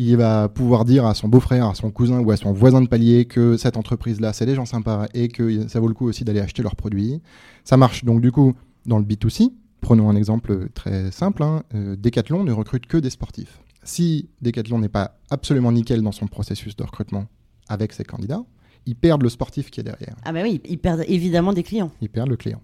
Il 0.01 0.17
va 0.17 0.49
pouvoir 0.49 0.85
dire 0.85 1.05
à 1.07 1.15
son 1.15 1.27
beau-frère, 1.29 1.67
à 1.67 1.75
son 1.75 1.91
cousin 1.91 2.21
ou 2.21 2.31
à 2.31 2.37
son 2.37 2.53
voisin 2.53 2.81
de 2.81 2.87
palier 2.87 3.25
que 3.25 3.57
cette 3.57 3.77
entreprise-là, 3.77 4.33
c'est 4.33 4.47
des 4.47 4.55
gens 4.55 4.65
sympas 4.65 5.07
et 5.13 5.27
que 5.29 5.67
ça 5.67 5.81
vaut 5.81 5.89
le 5.89 5.95
coup 5.95 6.07
aussi 6.07 6.23
d'aller 6.25 6.39
acheter 6.41 6.63
leurs 6.63 6.77
produits. 6.77 7.21
Ça 7.65 7.77
marche 7.77 8.05
donc 8.05 8.21
du 8.21 8.31
coup 8.31 8.55
dans 8.87 8.99
le 8.99 9.05
B2C. 9.05 9.51
Prenons 9.81 10.09
un 10.09 10.15
exemple 10.17 10.69
très 10.73 11.11
simple. 11.11 11.43
hein. 11.43 11.65
Euh, 11.75 11.97
Decathlon 11.97 12.45
ne 12.45 12.53
recrute 12.53 12.87
que 12.87 12.97
des 12.97 13.11
sportifs. 13.11 13.61
Si 13.83 14.29
Decathlon 14.41 14.79
n'est 14.79 14.89
pas 14.89 15.19
absolument 15.31 15.73
nickel 15.73 16.03
dans 16.03 16.13
son 16.13 16.27
processus 16.29 16.77
de 16.77 16.85
recrutement 16.85 17.27
avec 17.69 17.93
ses 17.93 18.05
candidats, 18.05 18.43
ils 18.87 18.95
perdent 18.97 19.23
le 19.23 19.29
sportif 19.29 19.71
qui 19.71 19.81
est 19.81 19.85
derrière 19.85 20.15
Ah 20.25 20.33
bah 20.33 20.41
oui, 20.45 20.61
ils 20.69 20.79
perdent 20.79 21.05
évidemment 21.09 21.53
des 21.53 21.63
clients. 21.65 21.91
il 22.01 22.09
perd 22.09 22.29
le 22.29 22.37
client. 22.37 22.61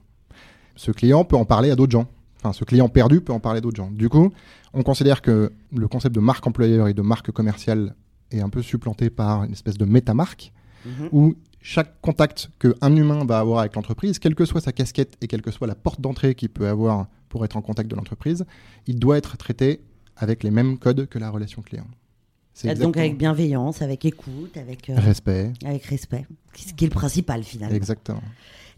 Ce 0.76 0.90
client 0.92 1.24
peut 1.24 1.36
en 1.36 1.44
parler 1.44 1.70
à 1.70 1.76
d'autres 1.76 1.92
gens. 1.92 2.06
Enfin, 2.44 2.52
ce 2.52 2.64
client 2.64 2.90
perdu 2.90 3.22
peut 3.22 3.32
en 3.32 3.40
parler 3.40 3.62
d'autres 3.62 3.76
gens. 3.78 3.90
Du 3.90 4.10
coup, 4.10 4.30
on 4.74 4.82
considère 4.82 5.22
que 5.22 5.50
le 5.74 5.88
concept 5.88 6.14
de 6.14 6.20
marque 6.20 6.46
employeur 6.46 6.88
et 6.88 6.92
de 6.94 7.00
marque 7.00 7.30
commerciale 7.30 7.94
est 8.30 8.40
un 8.42 8.50
peu 8.50 8.60
supplanté 8.60 9.08
par 9.08 9.44
une 9.44 9.52
espèce 9.52 9.78
de 9.78 9.86
métamarque 9.86 10.52
Mhm. 10.84 11.08
où 11.12 11.34
chaque 11.62 11.98
contact 12.02 12.50
qu'un 12.58 12.94
humain 12.94 13.24
va 13.24 13.38
avoir 13.38 13.60
avec 13.60 13.74
l'entreprise, 13.74 14.18
quelle 14.18 14.34
que 14.34 14.44
soit 14.44 14.60
sa 14.60 14.72
casquette 14.72 15.16
et 15.22 15.26
quelle 15.26 15.40
que 15.40 15.50
soit 15.50 15.66
la 15.66 15.74
porte 15.74 16.02
d'entrée 16.02 16.34
qu'il 16.34 16.50
peut 16.50 16.68
avoir 16.68 17.06
pour 17.30 17.42
être 17.46 17.56
en 17.56 17.62
contact 17.62 17.90
de 17.90 17.96
l'entreprise, 17.96 18.44
il 18.86 18.98
doit 18.98 19.16
être 19.16 19.38
traité 19.38 19.80
avec 20.18 20.42
les 20.42 20.50
mêmes 20.50 20.76
codes 20.76 21.06
que 21.06 21.18
la 21.18 21.30
relation 21.30 21.62
client. 21.62 21.86
C'est 22.54 22.74
Donc 22.78 22.96
avec 22.96 23.18
bienveillance, 23.18 23.82
avec 23.82 24.04
écoute, 24.04 24.56
avec, 24.56 24.88
euh, 24.88 24.94
respect. 24.96 25.52
avec 25.64 25.84
respect, 25.86 26.24
ce 26.56 26.72
qui 26.72 26.84
est 26.84 26.88
le 26.88 26.94
principal 26.94 27.42
finalement. 27.42 27.74
Exactement. 27.74 28.22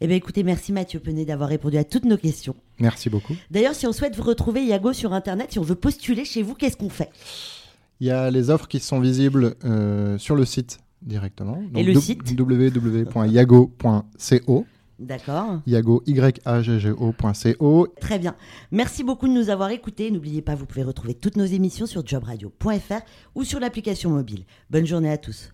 Eh 0.00 0.06
bien 0.06 0.16
écoutez, 0.16 0.42
merci 0.42 0.73
Mathieu 0.73 0.99
Penet 0.99 1.26
d'avoir 1.26 1.50
répondu 1.50 1.76
à 1.76 1.85
toutes 1.85 2.06
nos 2.06 2.16
questions. 2.16 2.56
Merci 2.80 3.11
beaucoup. 3.11 3.35
D'ailleurs, 3.50 3.75
si 3.75 3.87
on 3.87 3.92
souhaite 3.92 4.16
vous 4.16 4.23
retrouver 4.23 4.64
Yago 4.64 4.95
sur 4.95 5.12
Internet, 5.12 5.52
si 5.52 5.59
on 5.59 5.62
veut 5.62 5.75
postuler 5.75 6.25
chez 6.25 6.42
vous, 6.42 6.54
qu'est-ce 6.54 6.76
qu'on 6.78 6.88
fait? 6.88 7.11
Il 8.00 8.06
y 8.06 8.11
a 8.11 8.30
les 8.30 8.49
offres 8.50 8.68
qui 8.68 8.80
sont 8.80 8.99
visibles 9.00 9.54
euh, 9.64 10.16
sur 10.18 10.37
le 10.37 10.45
site 10.47 10.78
directement. 11.02 11.62
Et 11.75 11.83
le 11.83 11.95
site? 12.00 12.23
www.yago.co 12.38 13.76
D'accord 14.99 15.61
Yago, 15.67 16.03
Y-A-G-G-O.co. 16.07 17.87
Très 18.00 18.19
bien. 18.19 18.35
Merci 18.71 19.05
beaucoup 19.05 19.29
de 19.29 19.33
nous 19.33 19.50
avoir 19.50 19.71
écoutés. 19.71 20.11
N'oubliez 20.11 20.43
pas, 20.43 20.55
vous 20.55 20.67
pouvez 20.67 20.85
retrouver 20.85 21.15
toutes 21.15 21.37
nos 21.37 21.45
émissions 21.45 21.87
sur 21.87 22.07
jobradio.fr 22.07 23.00
ou 23.35 23.45
sur 23.45 23.61
l'application 23.61 24.11
mobile. 24.11 24.45
Bonne 24.71 24.87
journée 24.87 25.11
à 25.11 25.19
tous. 25.19 25.53